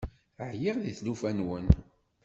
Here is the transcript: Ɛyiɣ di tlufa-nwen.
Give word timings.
Ɛyiɣ 0.49 0.75
di 0.83 0.93
tlufa-nwen. 0.97 1.67